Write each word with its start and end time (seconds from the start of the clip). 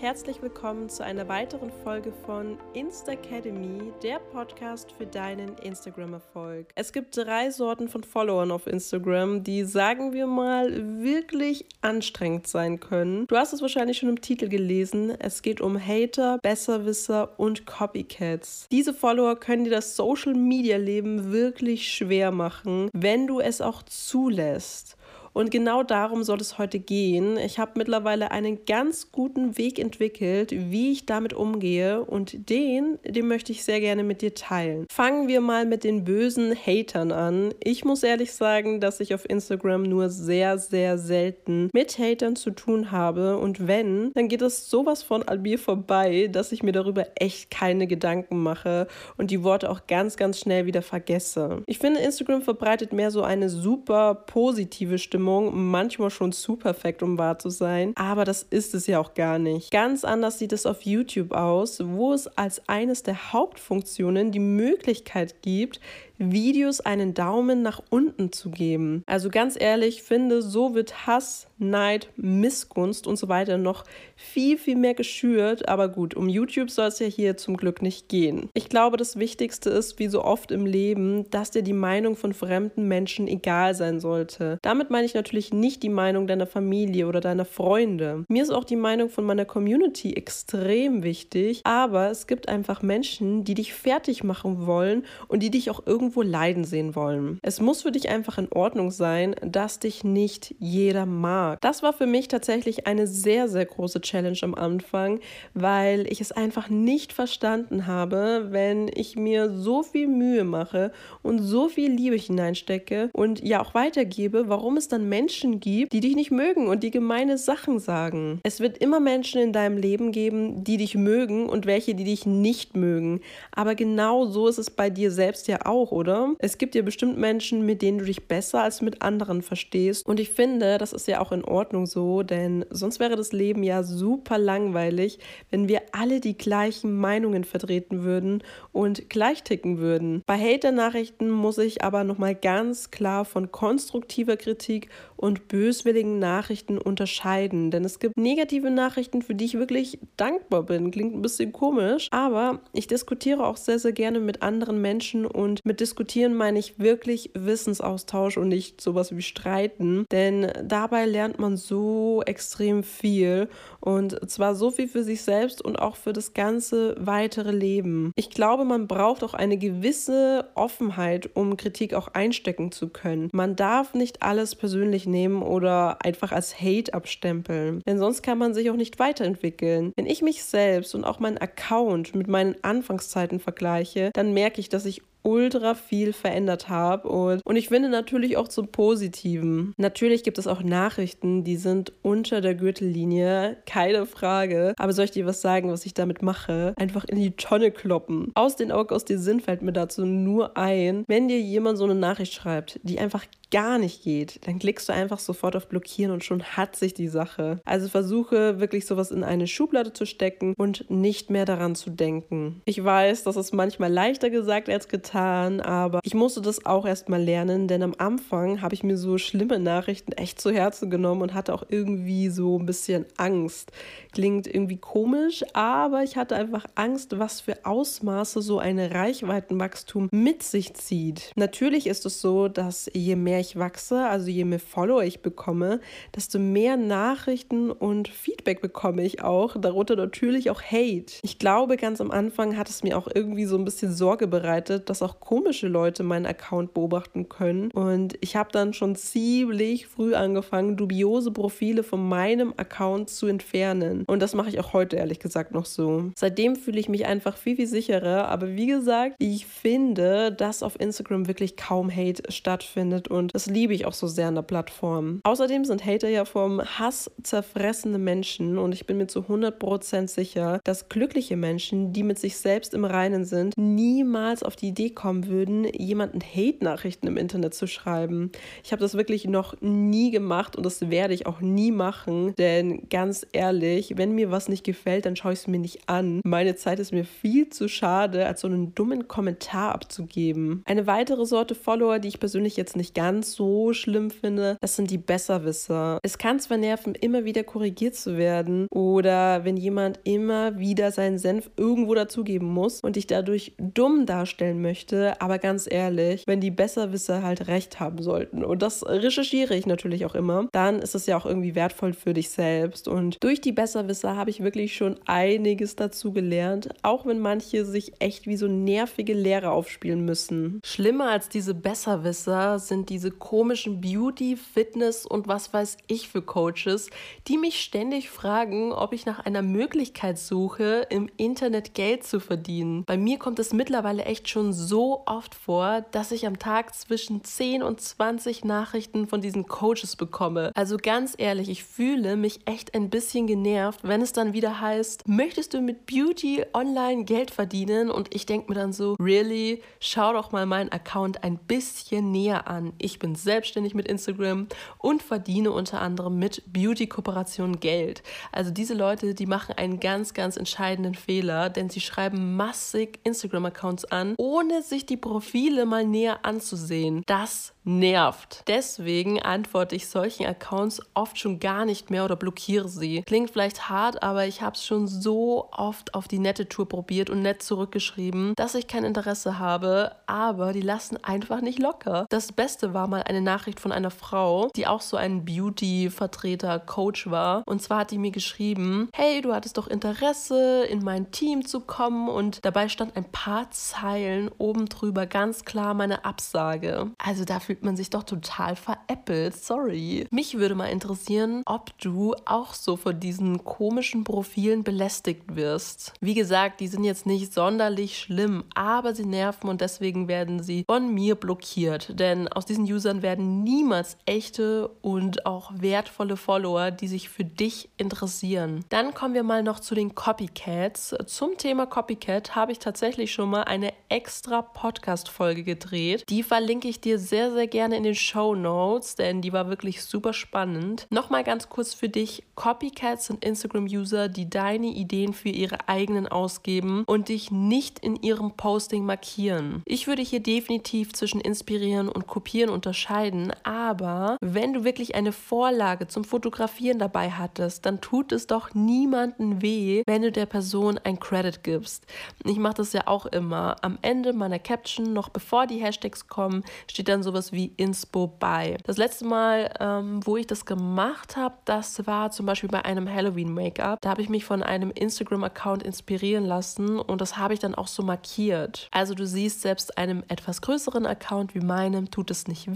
herzlich 0.00 0.42
willkommen 0.42 0.90
zu 0.90 1.02
einer 1.02 1.26
weiteren 1.26 1.70
Folge 1.82 2.12
von 2.26 2.58
Insta 2.74 3.12
Academy, 3.12 3.92
der 4.02 4.18
Podcast 4.18 4.92
für 4.92 5.06
deinen 5.06 5.56
Instagram-Erfolg. 5.62 6.66
Es 6.74 6.92
gibt 6.92 7.16
drei 7.16 7.50
Sorten 7.50 7.88
von 7.88 8.04
Followern 8.04 8.50
auf 8.50 8.66
Instagram, 8.66 9.42
die, 9.42 9.64
sagen 9.64 10.12
wir 10.12 10.26
mal, 10.26 11.02
wirklich 11.02 11.64
anstrengend 11.80 12.46
sein 12.46 12.78
können. 12.78 13.26
Du 13.26 13.36
hast 13.36 13.54
es 13.54 13.62
wahrscheinlich 13.62 13.96
schon 13.96 14.10
im 14.10 14.20
Titel 14.20 14.48
gelesen. 14.48 15.14
Es 15.18 15.40
geht 15.40 15.62
um 15.62 15.78
Hater, 15.80 16.38
Besserwisser 16.42 17.38
und 17.38 17.64
Copycats. 17.64 18.66
Diese 18.70 18.92
Follower 18.92 19.36
können 19.36 19.64
dir 19.64 19.70
das 19.70 19.96
Social-Media-Leben 19.96 21.32
wirklich 21.32 21.90
schwer 21.90 22.32
machen, 22.32 22.90
wenn 22.92 23.26
du 23.26 23.40
es 23.40 23.62
auch 23.62 23.82
zulässt. 23.82 24.98
Und 25.36 25.50
genau 25.50 25.82
darum 25.82 26.24
soll 26.24 26.40
es 26.40 26.56
heute 26.56 26.78
gehen. 26.78 27.36
Ich 27.36 27.58
habe 27.58 27.72
mittlerweile 27.74 28.30
einen 28.30 28.64
ganz 28.64 29.12
guten 29.12 29.58
Weg 29.58 29.78
entwickelt, 29.78 30.50
wie 30.50 30.92
ich 30.92 31.04
damit 31.04 31.34
umgehe 31.34 32.02
und 32.02 32.48
den, 32.48 32.98
den 33.04 33.28
möchte 33.28 33.52
ich 33.52 33.62
sehr 33.62 33.80
gerne 33.80 34.02
mit 34.02 34.22
dir 34.22 34.34
teilen. 34.34 34.86
Fangen 34.90 35.28
wir 35.28 35.42
mal 35.42 35.66
mit 35.66 35.84
den 35.84 36.04
bösen 36.04 36.54
Hatern 36.56 37.12
an. 37.12 37.52
Ich 37.62 37.84
muss 37.84 38.02
ehrlich 38.02 38.32
sagen, 38.32 38.80
dass 38.80 38.98
ich 38.98 39.12
auf 39.12 39.28
Instagram 39.28 39.82
nur 39.82 40.08
sehr, 40.08 40.56
sehr 40.56 40.96
selten 40.96 41.68
mit 41.74 41.98
Hatern 41.98 42.34
zu 42.34 42.50
tun 42.50 42.90
habe 42.90 43.36
und 43.36 43.66
wenn, 43.66 44.12
dann 44.14 44.28
geht 44.28 44.40
es 44.40 44.70
sowas 44.70 45.02
von 45.02 45.22
an 45.22 45.42
mir 45.42 45.58
vorbei, 45.58 46.30
dass 46.32 46.50
ich 46.50 46.62
mir 46.62 46.72
darüber 46.72 47.08
echt 47.14 47.50
keine 47.50 47.86
Gedanken 47.86 48.42
mache 48.42 48.86
und 49.18 49.30
die 49.30 49.42
Worte 49.42 49.68
auch 49.68 49.86
ganz, 49.86 50.16
ganz 50.16 50.40
schnell 50.40 50.64
wieder 50.64 50.80
vergesse. 50.80 51.62
Ich 51.66 51.78
finde, 51.78 52.00
Instagram 52.00 52.40
verbreitet 52.40 52.94
mehr 52.94 53.10
so 53.10 53.20
eine 53.20 53.50
super 53.50 54.14
positive 54.14 54.96
Stimmung 54.96 55.25
Stimmung, 55.26 55.70
manchmal 55.72 56.10
schon 56.10 56.30
zu 56.30 56.54
perfekt, 56.54 57.02
um 57.02 57.18
wahr 57.18 57.36
zu 57.40 57.50
sein. 57.50 57.92
Aber 57.96 58.24
das 58.24 58.44
ist 58.44 58.74
es 58.74 58.86
ja 58.86 59.00
auch 59.00 59.14
gar 59.14 59.40
nicht. 59.40 59.72
Ganz 59.72 60.04
anders 60.04 60.38
sieht 60.38 60.52
es 60.52 60.66
auf 60.66 60.82
YouTube 60.82 61.32
aus, 61.32 61.80
wo 61.84 62.12
es 62.12 62.28
als 62.38 62.68
eines 62.68 63.02
der 63.02 63.32
Hauptfunktionen 63.32 64.30
die 64.30 64.38
Möglichkeit 64.38 65.42
gibt, 65.42 65.80
Videos 66.18 66.80
einen 66.80 67.14
Daumen 67.14 67.62
nach 67.62 67.82
unten 67.90 68.32
zu 68.32 68.50
geben. 68.50 69.02
Also 69.06 69.28
ganz 69.28 69.56
ehrlich, 69.58 70.02
finde, 70.02 70.42
so 70.42 70.74
wird 70.74 71.06
Hass, 71.06 71.48
Neid, 71.58 72.08
Missgunst 72.16 73.06
und 73.06 73.16
so 73.16 73.28
weiter 73.28 73.58
noch 73.58 73.84
viel, 74.14 74.58
viel 74.58 74.76
mehr 74.76 74.94
geschürt. 74.94 75.68
Aber 75.68 75.88
gut, 75.88 76.14
um 76.14 76.28
YouTube 76.28 76.70
soll 76.70 76.88
es 76.88 76.98
ja 76.98 77.06
hier 77.06 77.36
zum 77.36 77.56
Glück 77.56 77.82
nicht 77.82 78.08
gehen. 78.08 78.48
Ich 78.54 78.68
glaube, 78.68 78.96
das 78.96 79.18
Wichtigste 79.18 79.70
ist, 79.70 79.98
wie 79.98 80.08
so 80.08 80.22
oft 80.22 80.50
im 80.50 80.66
Leben, 80.66 81.28
dass 81.30 81.50
dir 81.50 81.62
die 81.62 81.72
Meinung 81.72 82.16
von 82.16 82.34
fremden 82.34 82.88
Menschen 82.88 83.28
egal 83.28 83.74
sein 83.74 84.00
sollte. 84.00 84.58
Damit 84.62 84.90
meine 84.90 85.06
ich 85.06 85.14
natürlich 85.14 85.52
nicht 85.52 85.82
die 85.82 85.88
Meinung 85.88 86.26
deiner 86.26 86.46
Familie 86.46 87.06
oder 87.06 87.20
deiner 87.20 87.44
Freunde. 87.44 88.24
Mir 88.28 88.42
ist 88.42 88.50
auch 88.50 88.64
die 88.64 88.76
Meinung 88.76 89.08
von 89.08 89.24
meiner 89.24 89.44
Community 89.44 90.14
extrem 90.14 91.02
wichtig, 91.02 91.60
aber 91.64 92.10
es 92.10 92.26
gibt 92.26 92.48
einfach 92.48 92.82
Menschen, 92.82 93.44
die 93.44 93.54
dich 93.54 93.74
fertig 93.74 94.24
machen 94.24 94.66
wollen 94.66 95.04
und 95.28 95.42
die 95.42 95.50
dich 95.50 95.70
auch 95.70 95.82
irgendwie 95.86 96.05
irgendwo 96.06 96.22
leiden 96.22 96.64
sehen 96.64 96.94
wollen. 96.94 97.40
Es 97.42 97.60
muss 97.60 97.82
für 97.82 97.90
dich 97.90 98.08
einfach 98.08 98.38
in 98.38 98.48
Ordnung 98.52 98.92
sein, 98.92 99.34
dass 99.42 99.80
dich 99.80 100.04
nicht 100.04 100.54
jeder 100.60 101.04
mag. 101.04 101.60
Das 101.60 101.82
war 101.82 101.92
für 101.92 102.06
mich 102.06 102.28
tatsächlich 102.28 102.86
eine 102.86 103.08
sehr, 103.08 103.48
sehr 103.48 103.66
große 103.66 104.00
Challenge 104.00 104.38
am 104.42 104.54
Anfang, 104.54 105.18
weil 105.54 106.06
ich 106.08 106.20
es 106.20 106.30
einfach 106.30 106.68
nicht 106.68 107.12
verstanden 107.12 107.88
habe, 107.88 108.48
wenn 108.50 108.88
ich 108.94 109.16
mir 109.16 109.50
so 109.50 109.82
viel 109.82 110.06
Mühe 110.06 110.44
mache 110.44 110.92
und 111.24 111.40
so 111.40 111.68
viel 111.68 111.90
Liebe 111.90 112.14
hineinstecke 112.14 113.10
und 113.12 113.42
ja 113.42 113.60
auch 113.60 113.74
weitergebe, 113.74 114.48
warum 114.48 114.76
es 114.76 114.86
dann 114.86 115.08
Menschen 115.08 115.58
gibt, 115.58 115.92
die 115.92 116.00
dich 116.00 116.14
nicht 116.14 116.30
mögen 116.30 116.68
und 116.68 116.84
die 116.84 116.92
gemeine 116.92 117.36
Sachen 117.36 117.80
sagen. 117.80 118.38
Es 118.44 118.60
wird 118.60 118.78
immer 118.78 119.00
Menschen 119.00 119.40
in 119.40 119.52
deinem 119.52 119.76
Leben 119.76 120.12
geben, 120.12 120.62
die 120.62 120.76
dich 120.76 120.94
mögen 120.94 121.48
und 121.48 121.66
welche, 121.66 121.96
die 121.96 122.04
dich 122.04 122.26
nicht 122.26 122.76
mögen. 122.76 123.22
Aber 123.50 123.74
genau 123.74 124.26
so 124.26 124.46
ist 124.46 124.58
es 124.58 124.70
bei 124.70 124.88
dir 124.88 125.10
selbst 125.10 125.48
ja 125.48 125.66
auch, 125.66 125.95
oder? 125.96 126.34
Es 126.38 126.58
gibt 126.58 126.74
ja 126.74 126.82
bestimmt 126.82 127.16
Menschen, 127.16 127.64
mit 127.64 127.80
denen 127.80 127.98
du 127.98 128.04
dich 128.04 128.28
besser 128.28 128.62
als 128.62 128.82
mit 128.82 129.00
anderen 129.00 129.40
verstehst. 129.40 130.04
Und 130.06 130.20
ich 130.20 130.30
finde, 130.30 130.76
das 130.76 130.92
ist 130.92 131.08
ja 131.08 131.20
auch 131.20 131.32
in 131.32 131.42
Ordnung 131.42 131.86
so, 131.86 132.22
denn 132.22 132.66
sonst 132.68 133.00
wäre 133.00 133.16
das 133.16 133.32
Leben 133.32 133.62
ja 133.62 133.82
super 133.82 134.36
langweilig, 134.36 135.18
wenn 135.50 135.68
wir 135.68 135.80
alle 135.92 136.20
die 136.20 136.36
gleichen 136.36 136.98
Meinungen 136.98 137.44
vertreten 137.44 138.02
würden 138.02 138.42
und 138.72 139.08
gleich 139.08 139.42
ticken 139.42 139.78
würden. 139.78 140.22
Bei 140.26 140.38
Hater-Nachrichten 140.38 141.30
muss 141.30 141.56
ich 141.56 141.82
aber 141.82 142.04
nochmal 142.04 142.34
ganz 142.34 142.90
klar 142.90 143.24
von 143.24 143.50
konstruktiver 143.50 144.36
Kritik 144.36 144.90
und 145.16 145.48
böswilligen 145.48 146.18
Nachrichten 146.18 146.76
unterscheiden. 146.76 147.70
Denn 147.70 147.84
es 147.84 147.98
gibt 147.98 148.18
negative 148.18 148.70
Nachrichten, 148.70 149.22
für 149.22 149.34
die 149.34 149.46
ich 149.46 149.58
wirklich 149.58 149.98
dankbar 150.18 150.64
bin. 150.64 150.90
Klingt 150.90 151.14
ein 151.14 151.22
bisschen 151.22 151.52
komisch, 151.52 152.08
aber 152.10 152.60
ich 152.74 152.86
diskutiere 152.86 153.46
auch 153.46 153.56
sehr, 153.56 153.78
sehr 153.78 153.92
gerne 153.92 154.20
mit 154.20 154.42
anderen 154.42 154.82
Menschen 154.82 155.24
und 155.24 155.64
mit 155.64 155.80
diskutieren 155.86 156.34
meine 156.34 156.58
ich 156.58 156.80
wirklich 156.80 157.30
Wissensaustausch 157.34 158.38
und 158.38 158.48
nicht 158.48 158.80
sowas 158.80 159.16
wie 159.16 159.22
streiten. 159.22 160.04
Denn 160.10 160.50
dabei 160.64 161.06
lernt 161.06 161.38
man 161.38 161.56
so 161.56 162.24
extrem 162.26 162.82
viel 162.82 163.48
und 163.78 164.28
zwar 164.28 164.56
so 164.56 164.72
viel 164.72 164.88
für 164.88 165.04
sich 165.04 165.22
selbst 165.22 165.64
und 165.64 165.76
auch 165.76 165.94
für 165.94 166.12
das 166.12 166.34
ganze 166.34 166.96
weitere 166.98 167.52
Leben. 167.52 168.10
Ich 168.16 168.30
glaube, 168.30 168.64
man 168.64 168.88
braucht 168.88 169.22
auch 169.22 169.32
eine 169.32 169.58
gewisse 169.58 170.48
Offenheit, 170.56 171.30
um 171.34 171.56
Kritik 171.56 171.94
auch 171.94 172.08
einstecken 172.08 172.72
zu 172.72 172.88
können. 172.88 173.28
Man 173.32 173.54
darf 173.54 173.94
nicht 173.94 174.24
alles 174.24 174.56
persönlich 174.56 175.06
nehmen 175.06 175.40
oder 175.40 176.04
einfach 176.04 176.32
als 176.32 176.60
Hate 176.60 176.94
abstempeln, 176.94 177.80
denn 177.86 178.00
sonst 178.00 178.24
kann 178.24 178.38
man 178.38 178.54
sich 178.54 178.70
auch 178.70 178.76
nicht 178.76 178.98
weiterentwickeln. 178.98 179.92
Wenn 179.94 180.06
ich 180.06 180.20
mich 180.20 180.42
selbst 180.42 180.96
und 180.96 181.04
auch 181.04 181.20
meinen 181.20 181.38
Account 181.38 182.16
mit 182.16 182.26
meinen 182.26 182.56
Anfangszeiten 182.64 183.38
vergleiche, 183.38 184.10
dann 184.14 184.34
merke 184.34 184.60
ich, 184.60 184.68
dass 184.68 184.84
ich 184.84 185.02
ultra 185.26 185.74
viel 185.74 186.12
verändert 186.12 186.68
habe 186.68 187.08
und, 187.08 187.44
und 187.44 187.56
ich 187.56 187.68
finde 187.68 187.88
natürlich 187.88 188.36
auch 188.36 188.48
zum 188.48 188.68
Positiven. 188.68 189.74
Natürlich 189.76 190.22
gibt 190.22 190.38
es 190.38 190.46
auch 190.46 190.62
Nachrichten, 190.62 191.42
die 191.42 191.56
sind 191.56 191.92
unter 192.02 192.40
der 192.40 192.54
Gürtellinie, 192.54 193.56
keine 193.66 194.06
Frage. 194.06 194.74
Aber 194.78 194.92
soll 194.92 195.06
ich 195.06 195.10
dir 195.10 195.26
was 195.26 195.40
sagen, 195.40 195.70
was 195.70 195.84
ich 195.84 195.94
damit 195.94 196.22
mache? 196.22 196.74
Einfach 196.76 197.04
in 197.04 197.18
die 197.18 197.32
Tonne 197.32 197.72
kloppen. 197.72 198.30
Aus 198.34 198.54
den 198.54 198.70
Augen, 198.70 198.94
aus 198.94 199.04
den 199.04 199.18
Sinn 199.18 199.40
fällt 199.40 199.62
mir 199.62 199.72
dazu 199.72 200.06
nur 200.06 200.56
ein, 200.56 201.04
wenn 201.08 201.26
dir 201.26 201.40
jemand 201.40 201.78
so 201.78 201.84
eine 201.84 201.96
Nachricht 201.96 202.32
schreibt, 202.32 202.78
die 202.84 203.00
einfach 203.00 203.24
gar 203.56 203.78
nicht 203.78 204.02
geht, 204.02 204.46
dann 204.46 204.58
klickst 204.58 204.88
du 204.88 204.92
einfach 204.92 205.18
sofort 205.18 205.56
auf 205.56 205.68
Blockieren 205.68 206.12
und 206.12 206.24
schon 206.24 206.42
hat 206.42 206.76
sich 206.76 206.92
die 206.92 207.08
Sache. 207.08 207.60
Also 207.64 207.88
versuche 207.88 208.60
wirklich 208.60 208.84
sowas 208.84 209.10
in 209.10 209.24
eine 209.24 209.46
Schublade 209.46 209.94
zu 209.94 210.04
stecken 210.04 210.52
und 210.58 210.90
nicht 210.90 211.30
mehr 211.30 211.46
daran 211.46 211.74
zu 211.74 211.88
denken. 211.88 212.60
Ich 212.66 212.84
weiß, 212.84 213.24
das 213.24 213.36
ist 213.36 213.54
manchmal 213.54 213.90
leichter 213.90 214.28
gesagt 214.28 214.68
als 214.68 214.88
getan 214.88 215.60
aber 215.60 216.00
ich 216.02 216.14
musste 216.14 216.40
das 216.40 216.66
auch 216.66 216.86
erstmal 216.86 217.22
lernen, 217.22 217.68
denn 217.68 217.82
am 217.82 217.94
Anfang 217.96 218.60
habe 218.60 218.74
ich 218.74 218.82
mir 218.82 218.96
so 218.96 219.18
schlimme 219.18 219.58
Nachrichten 219.58 220.12
echt 220.12 220.40
zu 220.40 220.50
Herzen 220.52 220.90
genommen 220.90 221.22
und 221.22 221.34
hatte 221.34 221.54
auch 221.54 221.64
irgendwie 221.68 222.28
so 222.28 222.58
ein 222.58 222.66
bisschen 222.66 223.06
Angst. 223.16 223.72
Klingt 224.12 224.46
irgendwie 224.46 224.76
komisch, 224.76 225.44
aber 225.54 226.02
ich 226.02 226.16
hatte 226.16 226.36
einfach 226.36 226.66
Angst, 226.74 227.18
was 227.18 227.40
für 227.40 227.64
Ausmaße 227.64 228.42
so 228.42 228.58
eine 228.58 228.92
Reichweitenwachstum 228.92 230.08
mit 230.12 230.42
sich 230.42 230.74
zieht. 230.74 231.32
Natürlich 231.36 231.86
ist 231.86 232.06
es 232.06 232.20
so, 232.20 232.48
dass 232.48 232.90
je 232.92 233.16
mehr 233.16 233.40
ich 233.40 233.45
wachse, 233.54 234.08
also 234.08 234.28
je 234.28 234.44
mehr 234.44 234.58
Follower 234.58 235.04
ich 235.04 235.20
bekomme, 235.20 235.80
desto 236.16 236.40
mehr 236.40 236.76
Nachrichten 236.76 237.70
und 237.70 238.08
Feedback 238.08 238.60
bekomme 238.60 239.04
ich 239.04 239.22
auch. 239.22 239.56
Darunter 239.56 239.94
natürlich 239.94 240.50
auch 240.50 240.62
Hate. 240.62 241.12
Ich 241.22 241.38
glaube, 241.38 241.76
ganz 241.76 242.00
am 242.00 242.10
Anfang 242.10 242.56
hat 242.56 242.68
es 242.68 242.82
mir 242.82 242.98
auch 242.98 243.06
irgendwie 243.14 243.44
so 243.44 243.56
ein 243.56 243.64
bisschen 243.64 243.92
Sorge 243.92 244.26
bereitet, 244.26 244.90
dass 244.90 245.02
auch 245.02 245.20
komische 245.20 245.68
Leute 245.68 246.02
meinen 246.02 246.26
Account 246.26 246.74
beobachten 246.74 247.28
können. 247.28 247.70
Und 247.70 248.16
ich 248.20 248.34
habe 248.34 248.50
dann 248.50 248.72
schon 248.72 248.96
ziemlich 248.96 249.86
früh 249.86 250.14
angefangen, 250.14 250.76
dubiose 250.76 251.30
Profile 251.30 251.82
von 251.82 252.08
meinem 252.08 252.54
Account 252.56 253.10
zu 253.10 253.26
entfernen. 253.26 254.04
Und 254.06 254.20
das 254.20 254.34
mache 254.34 254.48
ich 254.48 254.58
auch 254.58 254.72
heute 254.72 254.96
ehrlich 254.96 255.20
gesagt 255.20 255.52
noch 255.52 255.66
so. 255.66 256.10
Seitdem 256.16 256.56
fühle 256.56 256.80
ich 256.80 256.88
mich 256.88 257.06
einfach 257.06 257.36
viel, 257.36 257.56
viel 257.56 257.66
sicherer. 257.66 258.28
Aber 258.28 258.56
wie 258.56 258.66
gesagt, 258.66 259.16
ich 259.18 259.46
finde, 259.46 260.32
dass 260.32 260.62
auf 260.62 260.80
Instagram 260.80 261.28
wirklich 261.28 261.56
kaum 261.56 261.94
Hate 261.94 262.22
stattfindet. 262.32 263.08
Und 263.08 263.34
das 263.36 263.44
liebe 263.44 263.74
ich 263.74 263.84
auch 263.84 263.92
so 263.92 264.06
sehr 264.06 264.28
an 264.28 264.34
der 264.34 264.40
Plattform. 264.40 265.20
Außerdem 265.22 265.66
sind 265.66 265.84
Hater 265.84 266.08
ja 266.08 266.24
vom 266.24 266.62
Hass 266.62 267.10
zerfressene 267.22 267.98
Menschen. 267.98 268.56
Und 268.56 268.72
ich 268.72 268.86
bin 268.86 268.96
mir 268.96 269.08
zu 269.08 269.20
100% 269.20 270.08
sicher, 270.08 270.58
dass 270.64 270.88
glückliche 270.88 271.36
Menschen, 271.36 271.92
die 271.92 272.02
mit 272.02 272.18
sich 272.18 272.38
selbst 272.38 272.72
im 272.72 272.86
Reinen 272.86 273.26
sind, 273.26 273.52
niemals 273.58 274.42
auf 274.42 274.56
die 274.56 274.68
Idee 274.68 274.88
kommen 274.88 275.26
würden, 275.26 275.64
jemanden 275.64 276.20
Hate-Nachrichten 276.22 277.08
im 277.08 277.18
Internet 277.18 277.52
zu 277.52 277.66
schreiben. 277.66 278.32
Ich 278.64 278.72
habe 278.72 278.80
das 278.80 278.94
wirklich 278.94 279.26
noch 279.26 279.60
nie 279.60 280.10
gemacht 280.10 280.56
und 280.56 280.64
das 280.64 280.88
werde 280.88 281.12
ich 281.12 281.26
auch 281.26 281.42
nie 281.42 281.72
machen, 281.72 282.34
denn 282.38 282.88
ganz 282.88 283.26
ehrlich, 283.32 283.98
wenn 283.98 284.14
mir 284.14 284.30
was 284.30 284.48
nicht 284.48 284.64
gefällt, 284.64 285.04
dann 285.04 285.14
schaue 285.14 285.34
ich 285.34 285.40
es 285.40 285.46
mir 285.46 285.58
nicht 285.58 285.90
an. 285.90 286.22
Meine 286.24 286.56
Zeit 286.56 286.78
ist 286.78 286.90
mir 286.90 287.04
viel 287.04 287.50
zu 287.50 287.68
schade, 287.68 288.24
als 288.24 288.40
so 288.40 288.48
einen 288.48 288.74
dummen 288.74 289.08
Kommentar 289.08 289.74
abzugeben. 289.74 290.62
Eine 290.64 290.86
weitere 290.86 291.26
Sorte 291.26 291.54
Follower, 291.54 291.98
die 291.98 292.08
ich 292.08 292.18
persönlich 292.18 292.56
jetzt 292.56 292.76
nicht 292.76 292.94
ganz 292.94 293.25
ganz 293.26 293.34
so 293.34 293.72
schlimm 293.72 294.10
finde, 294.10 294.56
das 294.60 294.76
sind 294.76 294.90
die 294.90 294.98
Besserwisser. 294.98 295.98
Es 296.02 296.16
kann 296.18 296.38
zwar 296.38 296.58
nerven, 296.58 296.94
immer 296.94 297.24
wieder 297.24 297.42
korrigiert 297.42 297.96
zu 297.96 298.16
werden 298.16 298.68
oder 298.70 299.44
wenn 299.44 299.56
jemand 299.56 299.98
immer 300.04 300.58
wieder 300.58 300.92
seinen 300.92 301.18
Senf 301.18 301.50
irgendwo 301.56 301.94
dazugeben 301.94 302.46
muss 302.46 302.80
und 302.82 302.94
dich 302.94 303.08
dadurch 303.08 303.52
dumm 303.58 304.06
darstellen 304.06 304.62
möchte, 304.62 305.20
aber 305.20 305.38
ganz 305.38 305.66
ehrlich, 305.68 306.22
wenn 306.26 306.40
die 306.40 306.52
Besserwisser 306.52 307.22
halt 307.22 307.48
recht 307.48 307.80
haben 307.80 308.00
sollten 308.00 308.44
und 308.44 308.62
das 308.62 308.86
recherchiere 308.86 309.56
ich 309.56 309.66
natürlich 309.66 310.06
auch 310.06 310.14
immer, 310.14 310.48
dann 310.52 310.78
ist 310.78 310.94
es 310.94 311.06
ja 311.06 311.16
auch 311.16 311.26
irgendwie 311.26 311.56
wertvoll 311.56 311.94
für 311.94 312.14
dich 312.14 312.30
selbst 312.30 312.86
und 312.86 313.16
durch 313.24 313.40
die 313.40 313.52
Besserwisser 313.52 314.16
habe 314.16 314.30
ich 314.30 314.42
wirklich 314.42 314.76
schon 314.76 315.00
einiges 315.06 315.74
dazu 315.74 316.12
gelernt, 316.12 316.68
auch 316.82 317.06
wenn 317.06 317.18
manche 317.18 317.64
sich 317.64 317.94
echt 317.98 318.26
wie 318.26 318.36
so 318.36 318.46
nervige 318.46 319.14
Lehrer 319.14 319.50
aufspielen 319.50 320.04
müssen. 320.04 320.60
Schlimmer 320.64 321.10
als 321.10 321.28
diese 321.28 321.54
Besserwisser 321.54 322.60
sind 322.60 322.88
diese 322.90 323.15
komischen 323.18 323.80
Beauty, 323.80 324.36
Fitness 324.36 325.06
und 325.06 325.28
was 325.28 325.52
weiß 325.52 325.76
ich 325.86 326.08
für 326.08 326.22
Coaches, 326.22 326.90
die 327.28 327.38
mich 327.38 327.60
ständig 327.60 328.10
fragen, 328.10 328.72
ob 328.72 328.92
ich 328.92 329.06
nach 329.06 329.20
einer 329.20 329.42
Möglichkeit 329.42 330.18
suche, 330.18 330.86
im 330.90 331.08
Internet 331.16 331.74
Geld 331.74 332.04
zu 332.04 332.20
verdienen. 332.20 332.84
Bei 332.84 332.96
mir 332.96 333.18
kommt 333.18 333.38
es 333.38 333.52
mittlerweile 333.52 334.04
echt 334.04 334.28
schon 334.28 334.52
so 334.52 335.02
oft 335.06 335.34
vor, 335.34 335.84
dass 335.90 336.12
ich 336.12 336.26
am 336.26 336.38
Tag 336.38 336.74
zwischen 336.74 337.24
10 337.24 337.62
und 337.62 337.80
20 337.80 338.44
Nachrichten 338.44 339.06
von 339.06 339.20
diesen 339.20 339.46
Coaches 339.46 339.96
bekomme. 339.96 340.52
Also 340.54 340.76
ganz 340.76 341.14
ehrlich, 341.18 341.48
ich 341.48 341.64
fühle 341.64 342.16
mich 342.16 342.40
echt 342.46 342.74
ein 342.74 342.90
bisschen 342.90 343.26
genervt, 343.26 343.80
wenn 343.82 344.02
es 344.02 344.12
dann 344.12 344.32
wieder 344.32 344.60
heißt, 344.60 345.08
möchtest 345.08 345.54
du 345.54 345.60
mit 345.60 345.86
Beauty 345.86 346.44
online 346.52 347.04
Geld 347.04 347.30
verdienen? 347.30 347.90
Und 347.90 348.14
ich 348.14 348.26
denke 348.26 348.50
mir 348.50 348.58
dann 348.58 348.72
so, 348.72 348.94
really? 348.94 349.62
Schau 349.80 350.12
doch 350.12 350.32
mal 350.32 350.46
meinen 350.46 350.70
Account 350.70 351.24
ein 351.24 351.38
bisschen 351.38 352.10
näher 352.10 352.48
an. 352.48 352.72
Ich 352.78 352.95
bin 352.98 353.14
selbstständig 353.14 353.74
mit 353.74 353.88
Instagram 353.88 354.46
und 354.78 355.02
verdiene 355.02 355.52
unter 355.52 355.80
anderem 355.80 356.18
mit 356.18 356.42
Beauty-Kooperationen 356.52 357.60
Geld. 357.60 358.02
Also 358.32 358.50
diese 358.50 358.74
Leute, 358.74 359.14
die 359.14 359.26
machen 359.26 359.54
einen 359.56 359.80
ganz, 359.80 360.14
ganz 360.14 360.36
entscheidenden 360.36 360.94
Fehler, 360.94 361.50
denn 361.50 361.70
sie 361.70 361.80
schreiben 361.80 362.36
massig 362.36 363.00
Instagram-Accounts 363.04 363.84
an, 363.86 364.14
ohne 364.18 364.62
sich 364.62 364.86
die 364.86 364.96
Profile 364.96 365.66
mal 365.66 365.84
näher 365.84 366.24
anzusehen. 366.24 367.02
Das 367.06 367.52
nervt. 367.66 368.44
Deswegen 368.46 369.20
antworte 369.20 369.74
ich 369.74 369.88
solchen 369.88 370.24
Accounts 370.24 370.80
oft 370.94 371.18
schon 371.18 371.40
gar 371.40 371.64
nicht 371.64 371.90
mehr 371.90 372.04
oder 372.04 372.16
blockiere 372.16 372.68
sie. 372.68 373.02
Klingt 373.02 373.30
vielleicht 373.30 373.68
hart, 373.68 374.02
aber 374.02 374.26
ich 374.26 374.40
habe 374.40 374.54
es 374.54 374.64
schon 374.64 374.86
so 374.86 375.48
oft 375.50 375.94
auf 375.94 376.06
die 376.06 376.20
nette 376.20 376.48
Tour 376.48 376.68
probiert 376.68 377.10
und 377.10 377.22
nett 377.22 377.42
zurückgeschrieben, 377.42 378.34
dass 378.36 378.54
ich 378.54 378.68
kein 378.68 378.84
Interesse 378.84 379.38
habe, 379.38 379.92
aber 380.06 380.52
die 380.52 380.60
lassen 380.60 380.96
einfach 381.02 381.40
nicht 381.40 381.58
locker. 381.58 382.06
Das 382.08 382.32
Beste 382.32 382.72
war 382.72 382.85
mal 382.86 383.02
eine 383.02 383.20
Nachricht 383.20 383.58
von 383.58 383.72
einer 383.72 383.90
Frau, 383.90 384.50
die 384.54 384.66
auch 384.66 384.80
so 384.80 384.96
ein 384.96 385.24
Beauty-Vertreter, 385.24 386.60
Coach 386.60 387.10
war. 387.10 387.42
Und 387.46 387.62
zwar 387.62 387.80
hat 387.80 387.90
die 387.90 387.98
mir 387.98 388.10
geschrieben, 388.12 388.88
hey, 388.94 389.22
du 389.22 389.34
hattest 389.34 389.58
doch 389.58 389.66
Interesse, 389.66 390.64
in 390.64 390.84
mein 390.84 391.10
Team 391.10 391.44
zu 391.44 391.60
kommen 391.60 392.08
und 392.08 392.44
dabei 392.44 392.68
stand 392.68 392.96
ein 392.96 393.10
paar 393.10 393.50
Zeilen 393.50 394.30
oben 394.38 394.66
drüber 394.66 395.06
ganz 395.06 395.44
klar 395.44 395.74
meine 395.74 396.04
Absage. 396.04 396.90
Also 396.98 397.24
dafür 397.24 397.46
fühlt 397.56 397.64
man 397.64 397.76
sich 397.76 397.90
doch 397.90 398.02
total 398.02 398.56
veräppelt. 398.56 399.34
Sorry. 399.34 400.06
Mich 400.10 400.36
würde 400.36 400.54
mal 400.54 400.66
interessieren, 400.66 401.42
ob 401.46 401.78
du 401.78 402.14
auch 402.24 402.52
so 402.52 402.76
von 402.76 402.98
diesen 402.98 403.44
komischen 403.44 404.04
Profilen 404.04 404.64
belästigt 404.64 405.36
wirst. 405.36 405.94
Wie 406.00 406.14
gesagt, 406.14 406.60
die 406.60 406.68
sind 406.68 406.84
jetzt 406.84 407.06
nicht 407.06 407.32
sonderlich 407.32 407.98
schlimm, 407.98 408.44
aber 408.54 408.94
sie 408.94 409.06
nerven 409.06 409.48
und 409.48 409.60
deswegen 409.60 410.08
werden 410.08 410.42
sie 410.42 410.64
von 410.68 410.92
mir 410.92 411.14
blockiert. 411.14 411.98
Denn 411.98 412.28
aus 412.28 412.46
diesen 412.46 412.66
Usern 412.76 413.00
werden 413.00 413.42
niemals 413.42 413.96
echte 414.04 414.68
und 414.82 415.24
auch 415.24 415.50
wertvolle 415.56 416.18
Follower, 416.18 416.70
die 416.70 416.88
sich 416.88 417.08
für 417.08 417.24
dich 417.24 417.70
interessieren. 417.78 418.64
Dann 418.68 418.92
kommen 418.92 419.14
wir 419.14 419.22
mal 419.22 419.42
noch 419.42 419.60
zu 419.60 419.74
den 419.74 419.94
Copycats. 419.94 420.94
Zum 421.06 421.38
Thema 421.38 421.64
Copycat 421.64 422.36
habe 422.36 422.52
ich 422.52 422.58
tatsächlich 422.58 423.12
schon 423.12 423.30
mal 423.30 423.44
eine 423.44 423.72
extra 423.88 424.42
Podcast-Folge 424.42 425.42
gedreht. 425.42 426.04
Die 426.10 426.22
verlinke 426.22 426.68
ich 426.68 426.80
dir 426.80 426.98
sehr, 426.98 427.32
sehr 427.32 427.46
gerne 427.46 427.78
in 427.78 427.82
den 427.82 427.94
Show 427.94 428.34
Notes, 428.34 428.94
denn 428.96 429.22
die 429.22 429.32
war 429.32 429.48
wirklich 429.48 429.82
super 429.82 430.12
spannend. 430.12 430.86
Nochmal 430.90 431.24
ganz 431.24 431.48
kurz 431.48 431.72
für 431.72 431.88
dich: 431.88 432.24
Copycats 432.34 433.06
sind 433.06 433.24
Instagram-User, 433.24 434.08
die 434.08 434.28
deine 434.28 434.66
Ideen 434.66 435.14
für 435.14 435.30
ihre 435.30 435.66
eigenen 435.66 436.06
ausgeben 436.06 436.84
und 436.86 437.08
dich 437.08 437.30
nicht 437.30 437.78
in 437.78 437.96
ihrem 437.96 438.32
Posting 438.32 438.84
markieren. 438.84 439.62
Ich 439.64 439.86
würde 439.86 440.02
hier 440.02 440.20
definitiv 440.20 440.92
zwischen 440.92 441.22
inspirieren 441.22 441.88
und 441.88 442.06
kopieren 442.06 442.50
unterscheiden, 442.66 443.32
aber 443.44 444.16
wenn 444.20 444.52
du 444.52 444.64
wirklich 444.64 444.96
eine 444.96 445.12
Vorlage 445.12 445.86
zum 445.86 446.02
Fotografieren 446.02 446.80
dabei 446.80 447.10
hattest, 447.10 447.64
dann 447.64 447.80
tut 447.80 448.10
es 448.10 448.26
doch 448.26 448.54
niemanden 448.54 449.40
weh, 449.40 449.84
wenn 449.86 450.02
du 450.02 450.10
der 450.10 450.26
Person 450.26 450.80
ein 450.82 450.98
Credit 450.98 451.44
gibst. 451.44 451.86
Ich 452.24 452.38
mache 452.38 452.54
das 452.54 452.72
ja 452.72 452.82
auch 452.86 453.06
immer. 453.06 453.54
Am 453.62 453.78
Ende 453.82 454.12
meiner 454.12 454.40
Caption, 454.40 454.92
noch 454.92 455.10
bevor 455.10 455.46
die 455.46 455.62
Hashtags 455.62 456.08
kommen, 456.08 456.42
steht 456.68 456.88
dann 456.88 457.04
sowas 457.04 457.30
wie 457.30 457.52
Inspo 457.56 458.08
bei. 458.18 458.56
Das 458.64 458.78
letzte 458.78 459.04
Mal, 459.04 459.54
ähm, 459.60 460.00
wo 460.04 460.16
ich 460.16 460.26
das 460.26 460.44
gemacht 460.44 461.16
habe, 461.16 461.36
das 461.44 461.86
war 461.86 462.10
zum 462.10 462.26
Beispiel 462.26 462.48
bei 462.48 462.64
einem 462.64 462.92
Halloween-Make-up. 462.92 463.78
Da 463.80 463.90
habe 463.90 464.02
ich 464.02 464.08
mich 464.08 464.24
von 464.24 464.42
einem 464.42 464.72
Instagram-Account 464.72 465.62
inspirieren 465.62 466.24
lassen 466.24 466.80
und 466.80 467.00
das 467.00 467.16
habe 467.16 467.32
ich 467.32 467.38
dann 467.38 467.54
auch 467.54 467.68
so 467.68 467.84
markiert. 467.84 468.68
Also 468.72 468.94
du 468.94 469.06
siehst, 469.06 469.42
selbst 469.42 469.78
einem 469.78 470.02
etwas 470.08 470.42
größeren 470.42 470.84
Account 470.84 471.36
wie 471.36 471.40
meinem 471.40 471.92
tut 471.92 472.10
es 472.10 472.26
nicht 472.26 472.55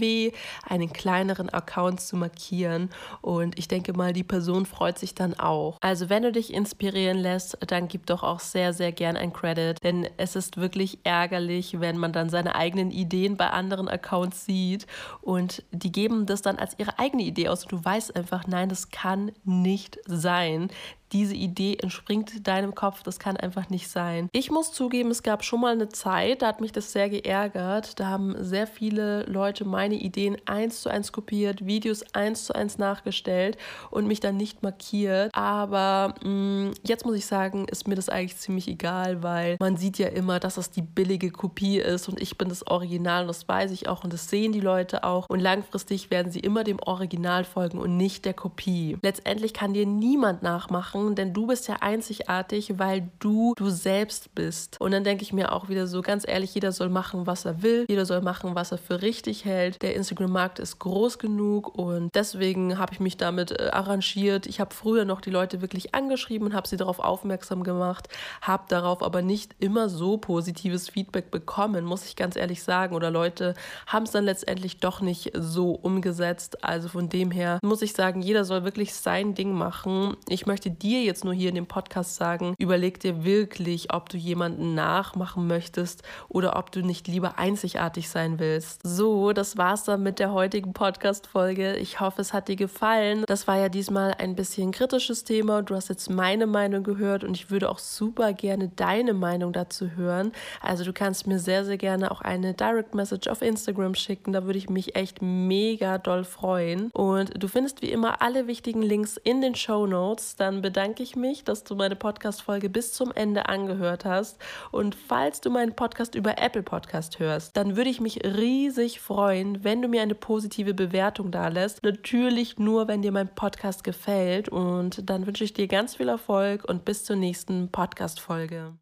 einen 0.67 0.91
kleineren 0.93 1.49
Account 1.49 2.01
zu 2.01 2.15
markieren. 2.15 2.89
Und 3.21 3.57
ich 3.57 3.67
denke 3.67 3.93
mal, 3.93 4.13
die 4.13 4.23
Person 4.23 4.65
freut 4.65 4.97
sich 4.97 5.15
dann 5.15 5.33
auch. 5.39 5.77
Also 5.81 6.09
wenn 6.09 6.23
du 6.23 6.31
dich 6.31 6.53
inspirieren 6.53 7.17
lässt, 7.17 7.57
dann 7.67 7.87
gib 7.87 8.05
doch 8.05 8.23
auch 8.23 8.39
sehr, 8.39 8.73
sehr 8.73 8.91
gern 8.91 9.17
ein 9.17 9.33
Credit, 9.33 9.77
denn 9.83 10.07
es 10.17 10.35
ist 10.35 10.57
wirklich 10.57 10.99
ärgerlich, 11.03 11.79
wenn 11.79 11.97
man 11.97 12.13
dann 12.13 12.29
seine 12.29 12.55
eigenen 12.55 12.91
Ideen 12.91 13.37
bei 13.37 13.49
anderen 13.49 13.87
Accounts 13.87 14.45
sieht. 14.45 14.87
Und 15.21 15.63
die 15.71 15.91
geben 15.91 16.25
das 16.25 16.41
dann 16.41 16.57
als 16.57 16.77
ihre 16.77 16.99
eigene 16.99 17.23
Idee 17.23 17.49
aus. 17.49 17.63
Und 17.63 17.71
du 17.71 17.85
weißt 17.85 18.15
einfach, 18.15 18.47
nein, 18.47 18.69
das 18.69 18.89
kann 18.89 19.31
nicht 19.43 19.99
sein 20.05 20.69
diese 21.11 21.35
Idee 21.35 21.77
entspringt 21.81 22.47
deinem 22.47 22.75
Kopf, 22.75 23.03
das 23.03 23.19
kann 23.19 23.37
einfach 23.37 23.69
nicht 23.69 23.89
sein. 23.89 24.29
Ich 24.31 24.51
muss 24.51 24.71
zugeben, 24.71 25.11
es 25.11 25.23
gab 25.23 25.43
schon 25.43 25.61
mal 25.61 25.73
eine 25.73 25.89
Zeit, 25.89 26.41
da 26.41 26.47
hat 26.47 26.61
mich 26.61 26.71
das 26.71 26.91
sehr 26.91 27.09
geärgert. 27.09 27.99
Da 27.99 28.07
haben 28.07 28.35
sehr 28.43 28.67
viele 28.67 29.23
Leute 29.23 29.65
meine 29.65 29.95
Ideen 29.95 30.37
eins 30.45 30.81
zu 30.81 30.89
eins 30.89 31.11
kopiert, 31.11 31.65
Videos 31.65 32.03
eins 32.13 32.45
zu 32.45 32.55
eins 32.55 32.77
nachgestellt 32.77 33.57
und 33.89 34.07
mich 34.07 34.19
dann 34.19 34.37
nicht 34.37 34.63
markiert. 34.63 35.33
Aber 35.33 36.15
mh, 36.23 36.29
mm, 36.29 36.73
jetzt 36.83 37.05
muss 37.05 37.15
ich 37.15 37.25
sagen, 37.25 37.67
ist 37.67 37.87
mir 37.87 37.95
das 37.95 38.09
eigentlich 38.09 38.37
ziemlich 38.37 38.67
egal, 38.67 39.23
weil 39.23 39.57
man 39.59 39.77
sieht 39.77 39.97
ja 39.97 40.07
immer, 40.07 40.39
dass 40.39 40.55
das 40.55 40.71
die 40.71 40.81
billige 40.81 41.31
Kopie 41.31 41.79
ist 41.79 42.07
und 42.07 42.21
ich 42.21 42.37
bin 42.37 42.49
das 42.49 42.67
Original 42.67 43.23
und 43.23 43.27
das 43.27 43.47
weiß 43.47 43.71
ich 43.71 43.87
auch 43.87 44.03
und 44.03 44.13
das 44.13 44.29
sehen 44.29 44.51
die 44.51 44.59
Leute 44.59 45.03
auch. 45.03 45.27
Und 45.29 45.39
langfristig 45.39 46.11
werden 46.11 46.31
sie 46.31 46.39
immer 46.39 46.63
dem 46.63 46.79
Original 46.79 47.43
folgen 47.43 47.79
und 47.79 47.97
nicht 47.97 48.25
der 48.25 48.33
Kopie. 48.33 48.97
Letztendlich 49.01 49.53
kann 49.53 49.73
dir 49.73 49.85
niemand 49.85 50.43
nachmachen, 50.43 51.00
machen, 51.01 51.15
denn 51.15 51.33
du 51.33 51.47
bist 51.47 51.67
ja 51.67 51.77
einzigartig, 51.81 52.77
weil 52.77 53.09
du 53.19 53.53
du 53.55 53.69
selbst 53.69 54.33
bist. 54.35 54.79
Und 54.79 54.91
dann 54.91 55.03
denke 55.03 55.23
ich 55.23 55.33
mir 55.33 55.51
auch 55.51 55.69
wieder 55.69 55.87
so, 55.87 56.01
ganz 56.01 56.27
ehrlich, 56.27 56.53
jeder 56.53 56.71
soll 56.71 56.89
machen, 56.89 57.27
was 57.27 57.45
er 57.45 57.61
will. 57.61 57.85
Jeder 57.89 58.05
soll 58.05 58.21
machen, 58.21 58.55
was 58.55 58.71
er 58.71 58.77
für 58.77 59.01
richtig 59.01 59.45
hält. 59.45 59.81
Der 59.81 59.95
Instagram-Markt 59.95 60.59
ist 60.59 60.79
groß 60.79 61.19
genug 61.19 61.77
und 61.77 62.13
deswegen 62.13 62.77
habe 62.77 62.93
ich 62.93 62.99
mich 62.99 63.17
damit 63.17 63.51
äh, 63.51 63.69
arrangiert. 63.71 64.47
Ich 64.47 64.59
habe 64.59 64.73
früher 64.73 65.05
noch 65.05 65.21
die 65.21 65.29
Leute 65.29 65.61
wirklich 65.61 65.93
angeschrieben 65.93 66.47
und 66.47 66.53
habe 66.53 66.67
sie 66.67 66.77
darauf 66.77 66.99
aufmerksam 66.99 67.63
gemacht, 67.63 68.07
habe 68.41 68.63
darauf 68.69 69.03
aber 69.03 69.21
nicht 69.21 69.55
immer 69.59 69.89
so 69.89 70.17
positives 70.17 70.89
Feedback 70.89 71.31
bekommen, 71.31 71.85
muss 71.85 72.05
ich 72.05 72.15
ganz 72.15 72.35
ehrlich 72.35 72.63
sagen. 72.63 72.95
Oder 72.95 73.11
Leute 73.11 73.53
haben 73.87 74.03
es 74.03 74.11
dann 74.11 74.25
letztendlich 74.25 74.79
doch 74.79 75.01
nicht 75.01 75.31
so 75.33 75.71
umgesetzt. 75.71 76.63
Also 76.63 76.89
von 76.89 77.09
dem 77.09 77.31
her 77.31 77.59
muss 77.63 77.81
ich 77.81 77.93
sagen, 77.93 78.21
jeder 78.21 78.45
soll 78.45 78.63
wirklich 78.63 78.93
sein 78.93 79.33
Ding 79.33 79.53
machen. 79.53 80.15
Ich 80.27 80.45
möchte 80.45 80.69
die 80.71 80.90
dir 80.91 81.03
jetzt 81.03 81.23
nur 81.23 81.33
hier 81.33 81.49
in 81.49 81.55
dem 81.55 81.67
Podcast 81.67 82.15
sagen, 82.15 82.53
überleg 82.57 82.99
dir 82.99 83.23
wirklich, 83.23 83.93
ob 83.93 84.09
du 84.09 84.17
jemanden 84.17 84.75
nachmachen 84.75 85.47
möchtest 85.47 86.03
oder 86.27 86.57
ob 86.57 86.71
du 86.71 86.81
nicht 86.81 87.07
lieber 87.07 87.39
einzigartig 87.39 88.09
sein 88.09 88.39
willst. 88.39 88.81
So, 88.83 89.31
das 89.31 89.55
war's 89.55 89.85
dann 89.85 90.03
mit 90.03 90.19
der 90.19 90.33
heutigen 90.33 90.73
Podcast-Folge. 90.73 91.77
Ich 91.77 92.01
hoffe, 92.01 92.19
es 92.19 92.33
hat 92.33 92.49
dir 92.49 92.57
gefallen. 92.57 93.23
Das 93.27 93.47
war 93.47 93.57
ja 93.57 93.69
diesmal 93.69 94.15
ein 94.17 94.35
bisschen 94.35 94.71
kritisches 94.71 95.23
Thema. 95.23 95.61
Du 95.61 95.75
hast 95.75 95.87
jetzt 95.87 96.09
meine 96.09 96.45
Meinung 96.45 96.83
gehört 96.83 97.23
und 97.23 97.35
ich 97.35 97.49
würde 97.49 97.69
auch 97.69 97.79
super 97.79 98.33
gerne 98.33 98.67
deine 98.75 99.13
Meinung 99.13 99.53
dazu 99.53 99.91
hören. 99.91 100.33
Also 100.61 100.83
du 100.83 100.91
kannst 100.91 101.25
mir 101.25 101.39
sehr, 101.39 101.63
sehr 101.63 101.77
gerne 101.77 102.11
auch 102.11 102.19
eine 102.19 102.53
Direct 102.53 102.95
Message 102.95 103.29
auf 103.29 103.41
Instagram 103.41 103.95
schicken. 103.95 104.33
Da 104.33 104.43
würde 104.43 104.59
ich 104.59 104.69
mich 104.69 104.97
echt 104.97 105.21
mega 105.21 105.99
doll 105.99 106.25
freuen. 106.25 106.89
Und 106.91 107.41
du 107.41 107.47
findest 107.47 107.81
wie 107.81 107.91
immer 107.91 108.21
alle 108.21 108.47
wichtigen 108.47 108.81
Links 108.81 109.15
in 109.15 109.39
den 109.39 109.55
Show 109.55 109.87
Notes. 109.87 110.35
Dann 110.35 110.61
bedanke 110.61 110.80
bedanke 110.81 111.03
ich 111.03 111.15
mich, 111.15 111.43
dass 111.43 111.63
du 111.63 111.75
meine 111.75 111.95
Podcast-Folge 111.95 112.67
bis 112.67 112.91
zum 112.91 113.11
Ende 113.11 113.47
angehört 113.47 114.03
hast. 114.03 114.39
Und 114.71 114.95
falls 114.95 115.39
du 115.39 115.51
meinen 115.51 115.75
Podcast 115.75 116.15
über 116.15 116.39
Apple 116.39 116.63
Podcast 116.63 117.19
hörst, 117.19 117.55
dann 117.55 117.75
würde 117.77 117.91
ich 117.91 118.01
mich 118.01 118.23
riesig 118.23 118.99
freuen, 118.99 119.63
wenn 119.63 119.83
du 119.83 119.87
mir 119.87 120.01
eine 120.01 120.15
positive 120.15 120.73
Bewertung 120.73 121.29
da 121.29 121.49
lässt. 121.49 121.83
Natürlich 121.83 122.57
nur, 122.57 122.87
wenn 122.87 123.03
dir 123.03 123.11
mein 123.11 123.27
Podcast 123.27 123.83
gefällt. 123.83 124.49
Und 124.49 125.07
dann 125.07 125.27
wünsche 125.27 125.43
ich 125.43 125.53
dir 125.53 125.67
ganz 125.67 125.97
viel 125.97 126.09
Erfolg 126.09 126.67
und 126.67 126.83
bis 126.83 127.03
zur 127.03 127.15
nächsten 127.15 127.69
Podcast-Folge. 127.71 128.80